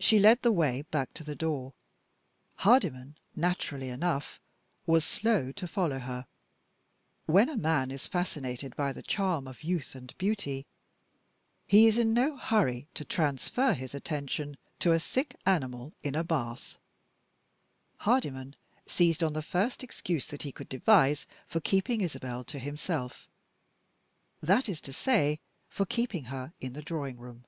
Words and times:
She 0.00 0.20
led 0.20 0.42
the 0.42 0.52
way 0.52 0.82
back 0.82 1.12
to 1.14 1.24
the 1.24 1.34
door. 1.34 1.72
Hardyman, 2.58 3.18
naturally 3.34 3.88
enough, 3.88 4.38
was 4.86 5.04
slow 5.04 5.50
to 5.50 5.66
follow 5.66 5.98
her. 5.98 6.24
When 7.26 7.48
a 7.48 7.56
man 7.56 7.90
is 7.90 8.06
fascinated 8.06 8.76
by 8.76 8.92
the 8.92 9.02
charm 9.02 9.48
of 9.48 9.64
youth 9.64 9.96
and 9.96 10.16
beauty, 10.16 10.66
he 11.66 11.88
is 11.88 11.98
in 11.98 12.14
no 12.14 12.36
hurry 12.36 12.86
to 12.94 13.04
transfer 13.04 13.72
his 13.74 13.92
attention 13.92 14.56
to 14.78 14.92
a 14.92 15.00
sick 15.00 15.34
animal 15.44 15.92
in 16.04 16.14
a 16.14 16.22
bath. 16.22 16.78
Hardyman 17.96 18.54
seized 18.86 19.24
on 19.24 19.32
the 19.32 19.42
first 19.42 19.82
excuse 19.82 20.28
that 20.28 20.42
he 20.42 20.52
could 20.52 20.68
devise 20.68 21.26
for 21.48 21.58
keeping 21.60 22.02
Isabel 22.02 22.44
to 22.44 22.60
himself 22.60 23.26
that 24.40 24.68
is 24.68 24.80
to 24.82 24.92
say, 24.92 25.40
for 25.68 25.84
keeping 25.84 26.26
her 26.26 26.52
in 26.60 26.74
the 26.74 26.82
drawing 26.82 27.18
room. 27.18 27.44